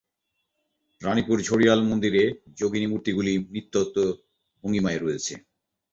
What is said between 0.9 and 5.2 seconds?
রাণীপুর-ঝড়িয়াল মন্দিরে যোগিনী মূর্তিগুলি নৃত্যরত ভঙ্গিমায়